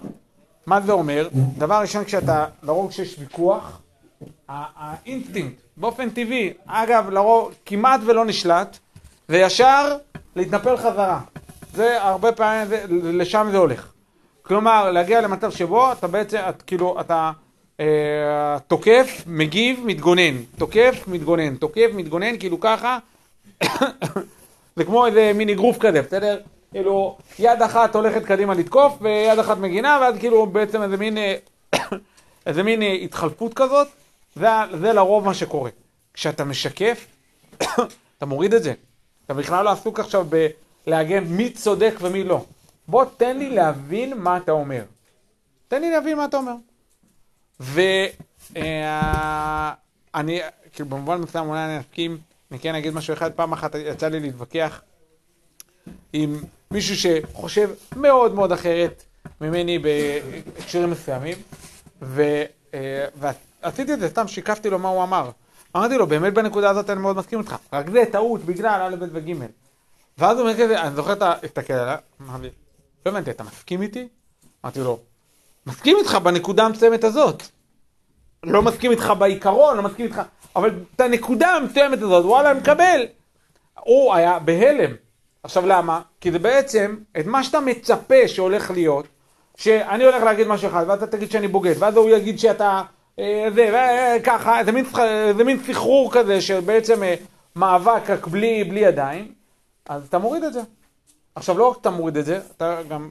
[0.66, 1.30] מה זה אומר?
[1.58, 3.82] דבר ראשון, כשאתה, לרוב כשיש ויכוח,
[4.48, 8.80] האינסטינקט, באופן טבעי, אגב, לרוב, כמעט ולא נשלט,
[9.28, 9.98] זה ישר
[10.36, 11.20] להתנפל חזרה.
[11.74, 13.92] זה הרבה פעמים, זה, לשם זה הולך.
[14.42, 17.32] כלומר, להגיע למצב שבו אתה בעצם, את, כאילו, אתה
[17.80, 20.44] אה, תוקף, מגיב, מתגונן.
[20.58, 21.56] תוקף, מתגונן.
[21.56, 23.00] תוקף, מתגונן, כאילו ככה.
[24.76, 26.40] זה כמו איזה מין אגרוף כזה, בסדר?
[26.72, 31.36] כאילו, יד אחת הולכת קדימה לתקוף, ויד אחת מגינה, ואז כאילו בעצם איזה מין, אה,
[32.48, 33.88] איזה מין אה, התחלפות כזאת.
[34.36, 34.48] זה,
[34.80, 35.70] זה לרוב מה שקורה.
[36.14, 37.06] כשאתה משקף,
[38.18, 38.74] אתה מוריד את זה.
[39.26, 40.28] אתה בכלל לא עסוק עכשיו
[40.88, 42.46] בלהגן מי צודק ומי לא.
[42.88, 44.84] בוא תן לי להבין מה אתה אומר.
[45.68, 46.54] תן לי להבין מה אתה אומר.
[47.60, 48.00] ואני,
[50.74, 52.18] כאילו במובן מסוים אולי אני אסכים,
[52.52, 54.82] אני כן אגיד משהו אחד, פעם אחת יצא לי להתווכח
[56.14, 59.04] עם מישהו שחושב מאוד מאוד אחרת
[59.42, 61.38] ממני בהקשרים מסוימים,
[62.02, 65.30] ו, אה, ועשיתי את זה, סתם שיקפתי לו מה הוא אמר.
[65.76, 69.10] אמרתי לו, באמת בנקודה הזאת אני מאוד מסכים איתך, רק זה טעות בגלל א', ב'
[69.12, 69.34] וג'.
[70.18, 71.34] ואז הוא אומר כזה, אני זוכר את ה...
[71.44, 71.74] הסתכל
[72.42, 72.50] לי,
[73.06, 74.08] לא הבנתי, אתה מסכים איתי?
[74.66, 75.00] אמרתי לו,
[75.66, 77.44] מסכים איתך בנקודה המסוימת הזאת.
[78.44, 80.22] לא מסכים איתך בעיקרון, לא מסכים איתך,
[80.56, 83.06] אבל את הנקודה המסוימת הזאת, וואלה, אני מקבל.
[83.80, 84.96] הוא היה בהלם.
[85.44, 86.02] עכשיו למה?
[86.22, 89.06] כי זה בעצם, את מה שאתה מצפה שהולך להיות,
[89.58, 92.82] שאני הולך להגיד משהו אחד, ואז אתה תגיד שאני בוגד, ואז הוא יגיד שאתה
[93.17, 94.86] זה, אה, ככה, זה מין,
[95.38, 97.15] זה מין סחרור כזה, שבעצם אה,
[97.56, 99.34] מאבק רק בלי, בלי ידיים,
[99.86, 100.62] אז אתה מוריד את זה.
[101.36, 103.10] עכשיו, לא רק אתה מוריד את זה, אתה גם,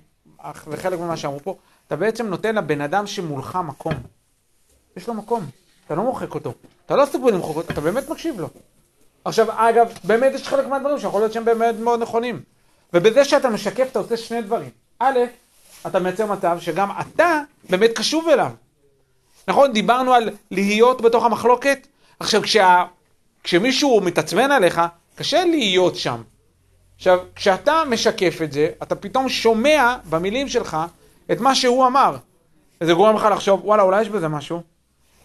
[0.70, 3.94] זה חלק ממה שאמרו פה, אתה בעצם נותן לבן אדם שמולך מקום.
[4.96, 5.46] יש לו מקום,
[5.86, 6.52] אתה לא מוחק אותו.
[6.86, 8.48] אתה לא עסוק בלמחוק אותו, אתה באמת מקשיב לו.
[9.24, 12.42] עכשיו, אגב, באמת יש חלק מהדברים שיכול להיות שהם באמת מאוד נכונים.
[12.92, 14.70] ובזה שאתה משקף, אתה עושה שני דברים.
[14.98, 15.18] א',
[15.86, 18.50] אתה מייצר מצב שגם אתה באמת קשוב אליו.
[19.48, 19.72] נכון?
[19.72, 21.87] דיברנו על להיות בתוך המחלוקת.
[22.20, 22.85] עכשיו, כשה,
[23.42, 24.81] כשמישהו מתעצבן עליך,
[25.14, 26.22] קשה להיות שם.
[26.96, 30.76] עכשיו, כשאתה משקף את זה, אתה פתאום שומע במילים שלך
[31.33, 32.16] את מה שהוא אמר.
[32.81, 34.62] וזה גורם לך לחשוב, וואלה, אולי יש בזה משהו.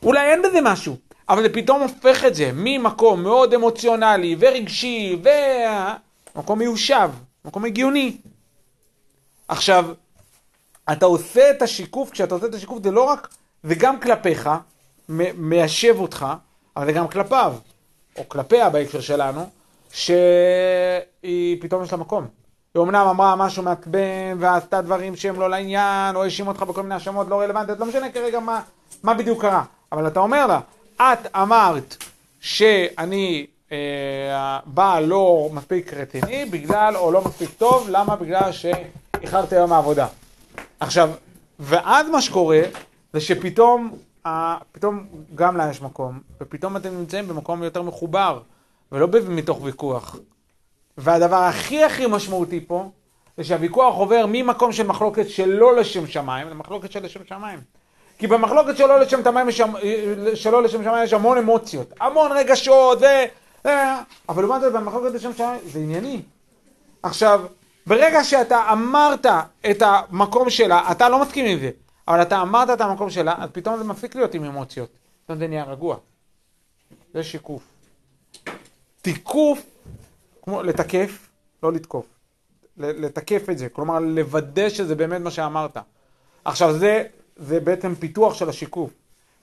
[0.04, 0.98] אולי אין בזה משהו.
[1.30, 5.20] אבל זה פתאום הופך את זה ממקום מאוד אמוציונלי ורגשי
[6.36, 7.10] ומקום מיושב,
[7.46, 8.18] מקום הגיוני.
[9.48, 9.86] עכשיו,
[10.92, 13.28] אתה עושה את השיקוף, כשאתה עושה את השיקוף זה לא רק,
[13.68, 14.50] זה גם כלפיך,
[15.38, 16.26] מיישב אותך,
[16.78, 17.54] אבל גם כלפיו,
[18.18, 19.50] או כלפיה בהקשר שלנו,
[19.92, 22.28] שהיא פתאום יש לה מקום.
[22.76, 26.94] היא אמנם אמרה משהו מעצבן, ועשתה דברים שהם לא לעניין, או האשימה אותך בכל מיני
[26.94, 28.62] האשמות לא רלוונטיות, לא משנה כרגע מה,
[29.04, 29.64] מה בדיוק קרה.
[29.92, 30.60] אבל אתה אומר לה,
[30.96, 32.04] את אמרת
[32.40, 38.16] שאני אה, בעל לא מספיק רציני, בגלל, או לא מספיק טוב, למה?
[38.16, 40.08] בגלל שאיחרתי היום מהעבודה.
[40.80, 41.10] עכשיו,
[41.60, 42.62] ואז מה שקורה,
[43.18, 43.92] זה שפתאום,
[44.26, 48.40] אה, פתאום גם לה יש מקום, ופתאום אתם נמצאים במקום יותר מחובר,
[48.92, 50.16] ולא מתוך ויכוח.
[50.98, 52.90] והדבר הכי הכי משמעותי פה,
[53.38, 57.60] זה שהוויכוח עובר ממקום של מחלוקת שלא לשם שמיים, למחלוקת של לשם שמיים.
[58.18, 59.62] כי במחלוקת שלא לשם שמיים יש,
[60.34, 63.06] שלא לשם שמיים יש המון אמוציות, המון רגשות, ו...
[63.66, 63.70] ו-
[64.30, 66.22] אבל לעומת זאת במחלוקת לשם שמיים זה ענייני.
[67.04, 67.42] עכשיו,
[67.88, 69.26] ברגע שאתה אמרת
[69.70, 71.70] את המקום שלה, אתה לא מסכים עם זה,
[72.08, 74.90] אבל אתה אמרת את המקום שלה, אז פתאום זה מפסיק להיות עם אמוציות.
[75.24, 75.98] פתאום זה נהיה רגוע.
[77.14, 77.64] זה שיקוף.
[79.02, 79.66] תיקוף,
[80.42, 81.30] כמו לתקף,
[81.64, 82.06] לא לתקוף.
[82.78, 85.78] לתקף את זה, כלומר לוודא שזה באמת מה שאמרת.
[86.46, 87.04] עכשיו זה,
[87.36, 88.90] זה בעצם פיתוח של השיקוף.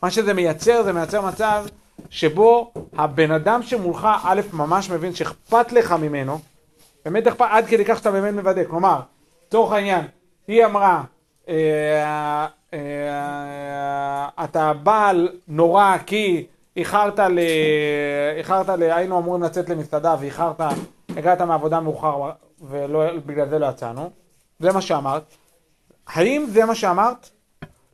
[0.03, 1.67] מה שזה מייצר, זה מייצר מצב
[2.11, 6.41] שבו הבן אדם שמולך, א', ממש מבין שאכפת לך ממנו,
[7.05, 8.65] באמת אכפת, עד כדי כך שאתה באמת מוודא.
[8.65, 9.01] כלומר,
[9.47, 10.07] לצורך העניין,
[10.49, 11.03] היא אמרה,
[14.45, 17.39] אתה בעל נורא כי איחרת ל...
[18.37, 18.83] איחרת ל...
[18.83, 20.61] היינו אמורים לצאת למסעדה ואיחרת,
[21.17, 22.31] הגעת מהעבודה מאוחר
[22.61, 24.11] ובגלל זה לא יצאנו.
[24.61, 25.23] זה מה שאמרת.
[26.07, 27.31] האם זה מה שאמרת?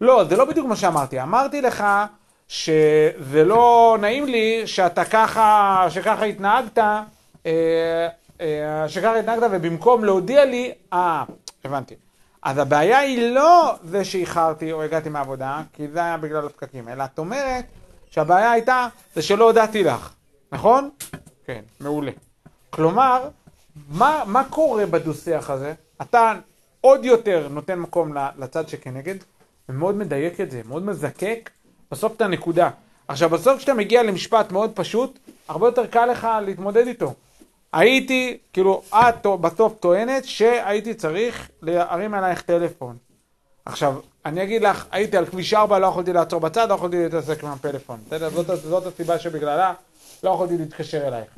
[0.01, 1.23] לא, זה לא בדיוק מה שאמרתי.
[1.23, 1.85] אמרתי לך
[2.49, 7.03] שזה לא נעים לי שאתה ככה, שככה התנהגת, אה,
[8.41, 11.25] אה, שככה התנהגת ובמקום להודיע לי, אה,
[11.65, 11.95] הבנתי.
[12.43, 17.05] אז הבעיה היא לא זה שאיחרתי או הגעתי מהעבודה, כי זה היה בגלל הפקקים, אלא
[17.05, 17.65] את אומרת
[18.11, 20.13] שהבעיה הייתה זה שלא הודעתי לך,
[20.53, 20.91] נכון?
[21.47, 22.13] כן, מעולה.
[22.71, 23.29] כלומר,
[23.89, 25.75] מה, מה קורה בדו-שיח הזה?
[26.03, 26.33] אתה
[26.81, 29.15] עוד יותר נותן מקום לצד שכנגד,
[29.69, 31.51] ומאוד מדייק את זה, מאוד מזקק
[31.91, 32.71] בסוף את הנקודה.
[33.09, 37.15] עכשיו, בסוף כשאתה מגיע למשפט מאוד פשוט, הרבה יותר קל לך להתמודד איתו.
[37.73, 42.97] הייתי, כאילו, את בסוף טוענת שהייתי צריך להרים עלייך טלפון.
[43.65, 47.45] עכשיו, אני אגיד לך, הייתי על כביש 4, לא יכולתי לעצור בצד, לא יכולתי להתעסק
[47.45, 48.01] עם הפלאפון.
[48.07, 48.31] בסדר?
[48.31, 49.75] זאת, זאת הסיבה שבגללה
[50.23, 51.29] לא יכולתי להתקשר אלייך.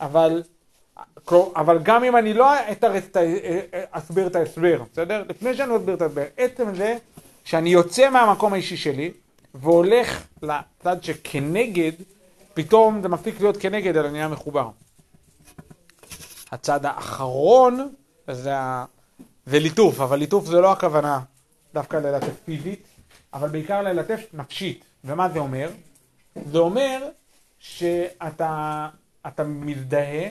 [0.00, 0.42] אבל,
[1.56, 3.04] אבל גם אם אני לא אתרס
[3.90, 5.24] אסביר את ההסבר, בסדר?
[5.28, 6.96] לפני שאני אסביר את ההסבר, עצם זה
[7.44, 9.10] שאני יוצא מהמקום האישי שלי
[9.54, 11.92] והולך לצד שכנגד,
[12.54, 14.68] פתאום זה מפסיק להיות כנגד, אלא נהיה מחובר.
[16.52, 17.92] הצד האחרון
[18.30, 18.84] זה, ה...
[19.46, 21.20] זה ליטוף, אבל ליטוף זה לא הכוונה
[21.74, 22.86] דווקא ללטף פיזית,
[23.34, 24.84] אבל בעיקר ללטף נפשית.
[25.04, 25.70] ומה זה אומר?
[26.46, 27.08] זה אומר
[27.58, 28.88] שאתה
[29.26, 30.28] אתה מזדהה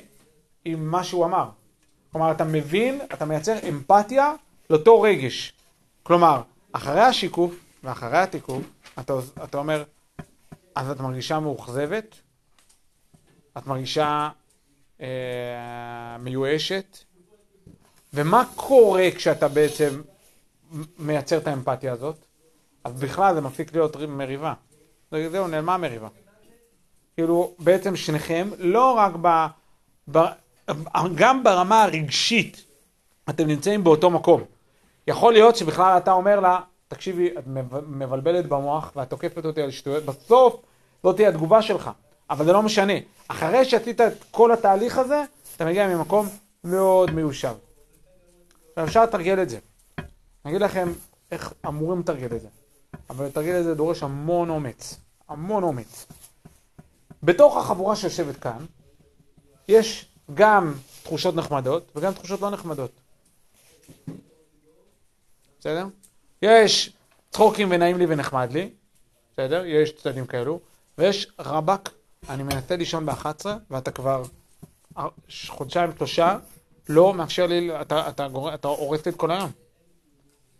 [0.65, 1.49] עם מה שהוא אמר.
[2.11, 4.33] כלומר, אתה מבין, אתה מייצר אמפתיה
[4.69, 5.53] לאותו רגש.
[6.03, 7.53] כלומר, אחרי השיקוף
[7.83, 8.63] ואחרי התיקוף,
[8.99, 9.83] אתה, אתה אומר,
[10.75, 12.15] אז את מרגישה מאוכזבת,
[13.57, 14.29] את מרגישה
[15.01, 16.97] אה, מיואשת,
[18.13, 20.01] ומה קורה כשאתה בעצם
[20.99, 22.15] מייצר את האמפתיה הזאת?
[22.83, 24.53] אז בכלל זה מפסיק להיות מריבה.
[25.11, 26.07] זהו, נעלמה המריבה.
[27.15, 29.45] כאילו, בעצם שניכם, לא רק ב...
[30.11, 30.19] ב
[31.15, 32.65] גם ברמה הרגשית,
[33.29, 34.43] אתם נמצאים באותו מקום.
[35.07, 37.43] יכול להיות שבכלל אתה אומר לה, תקשיבי, את
[37.87, 40.55] מבלבלת במוח ואת תוקפת אותי על שטויות, בסוף
[41.03, 41.89] זאת תהיה התגובה שלך,
[42.31, 42.93] אבל זה לא משנה.
[43.27, 45.23] אחרי שעשית את כל התהליך הזה,
[45.55, 46.29] אתה מגיע ממקום
[46.63, 47.53] מאוד מיושב.
[48.77, 49.59] ואפשר לתרגל את זה.
[49.97, 50.91] אני אגיד לכם
[51.31, 52.47] איך אמורים לתרגל את זה.
[53.09, 54.99] אבל לתרגל את זה דורש המון אומץ.
[55.29, 56.05] המון אומץ.
[57.23, 58.65] בתוך החבורה שיושבת כאן,
[59.67, 62.91] יש גם תחושות נחמדות וגם תחושות לא נחמדות.
[65.59, 65.87] בסדר?
[66.41, 66.93] יש
[67.31, 68.69] צחוקים ונעים לי ונחמד לי,
[69.33, 69.65] בסדר?
[69.65, 70.59] יש צדדים כאלו,
[70.97, 71.89] ויש רבאק,
[72.29, 74.23] אני מנסה לישון ב-11 ואתה כבר
[75.47, 76.37] חודשיים, שלושה,
[76.89, 78.25] לא מאפשר לי, אתה,
[78.63, 79.51] הורס לי את כל היום.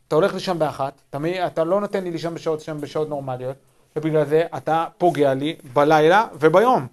[0.08, 3.56] אתה הולך לישון באחת, אתה, אתה לא נותן לי לישון בשעות, בשעות נורמליות,
[3.96, 6.88] ובגלל זה אתה פוגע לי בלילה וביום.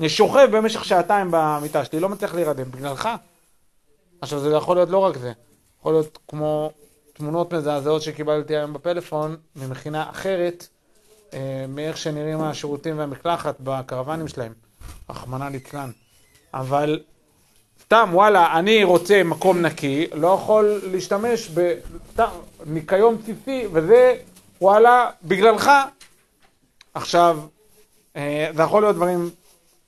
[0.00, 3.08] אני שוכב במשך שעתיים במיטה שלי, לא מצליח להירדם, בגללך.
[4.20, 5.32] עכשיו זה יכול להיות לא רק זה,
[5.80, 6.72] יכול להיות כמו
[7.12, 10.68] תמונות מזעזעות שקיבלתי היום בפלאפון ממכינה אחרת,
[11.68, 14.52] מאיך שנראים השירותים והמקלחת בקרוונים שלהם,
[15.10, 15.90] רחמנא ליצלן.
[16.54, 17.00] אבל
[17.82, 21.74] סתם, וואלה, אני רוצה מקום נקי, לא יכול להשתמש ב...
[22.12, 22.28] סתם,
[22.66, 24.16] ניקיון בסיסי, וזה,
[24.60, 25.70] וואלה, בגללך.
[26.94, 27.40] עכשיו,
[28.16, 29.30] אה, זה יכול להיות דברים,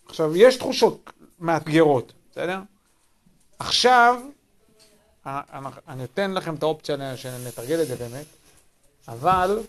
[0.06, 2.58] עכשיו, יש תחושות מאתגרות, בסדר?
[3.58, 4.20] עכשיו,
[5.26, 5.40] אה,
[5.88, 8.26] אני אתן לכם את האופציה שנתרגל את זה באמת,
[9.08, 9.60] אבל,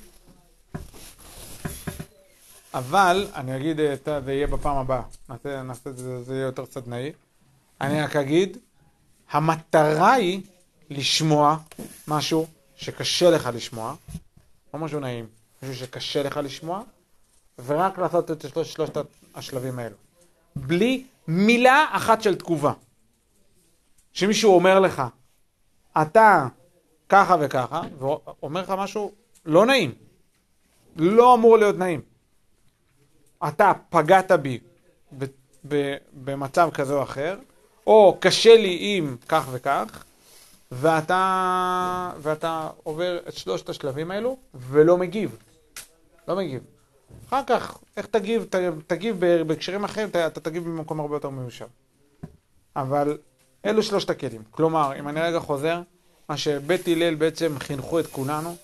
[2.74, 6.66] אבל, אני אגיד, אה, זה יהיה בפעם הבאה, נעשה, נעשה את זה, זה יהיה יותר
[6.66, 7.12] סדנאי.
[7.82, 8.58] אני רק אגיד,
[9.32, 10.42] המטרה היא
[10.90, 11.58] לשמוע
[12.08, 13.96] משהו שקשה לך לשמוע,
[14.74, 15.28] לא משהו נעים,
[15.64, 16.82] משהו שקשה לך לשמוע,
[17.66, 18.98] ורק לעשות את שלוש, שלושת
[19.36, 19.96] השלבים האלו.
[20.56, 22.74] בלי מילה אחת של תגובה.
[24.14, 25.04] שמישהו אומר לך,
[26.02, 26.48] אתה
[27.10, 29.12] ככה וככה, ואומר לך משהו
[29.46, 29.94] לא נעים.
[30.96, 32.02] לא אמור להיות נעים.
[33.48, 34.60] אתה פגעת בי
[36.14, 37.38] במצב כזה או אחר,
[37.88, 40.04] או קשה לי עם כך וכך,
[40.72, 45.38] ואתה, ואתה עובר את שלושת השלבים האלו ולא מגיב.
[46.28, 46.62] לא מגיב.
[47.28, 48.46] אחר כך, איך תגיב?
[48.50, 48.56] ת,
[48.88, 51.66] תגיב בהקשרים אחרים, אתה, אתה תגיב במקום הרבה יותר מיושב.
[52.76, 53.18] אבל
[53.66, 54.42] אלו שלושת הכלים.
[54.52, 55.82] כלומר, אם אני רגע חוזר,
[56.30, 58.56] מה שבית הלל בעצם חינכו את כולנו,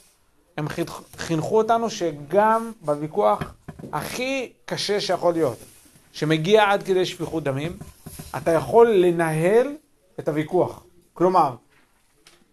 [0.58, 3.54] הם חינכ- חינכו אותנו שגם בוויכוח
[3.92, 5.58] הכי קשה שיכול להיות,
[6.14, 7.78] שמגיע עד כדי שפיכות דמים,
[8.38, 9.76] אתה יכול לנהל
[10.20, 10.84] את הוויכוח.
[11.14, 11.56] כלומר,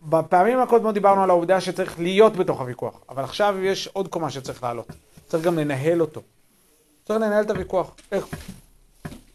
[0.03, 4.63] בפעמים הקודמות דיברנו על העובדה שצריך להיות בתוך הוויכוח, אבל עכשיו יש עוד קומה שצריך
[4.63, 4.87] לעלות.
[5.29, 6.21] צריך גם לנהל אותו.
[7.05, 7.95] צריך לנהל את הוויכוח.
[8.13, 8.27] איך,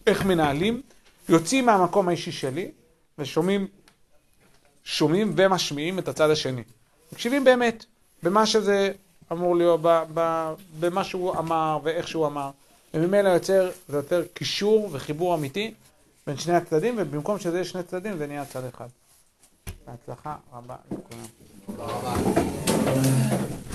[0.07, 0.81] איך מנהלים?
[1.29, 2.71] יוצאים מהמקום האישי שלי
[3.17, 3.67] ושומעים
[4.83, 6.63] שומעים ומשמיעים את הצד השני.
[7.13, 7.85] מקשיבים באמת
[8.23, 8.91] במה שזה
[9.31, 12.49] אמור להיות, ב, ב, במה שהוא אמר ואיך שהוא אמר.
[12.93, 15.73] וממילא יוצר, זה יוצר קישור וחיבור אמיתי
[16.27, 18.87] בין שני הצדדים, ובמקום שזה יהיה שני צדדים זה נהיה צד אחד.
[19.87, 21.25] בהצלחה רבה לכולם.
[21.77, 23.44] רבה.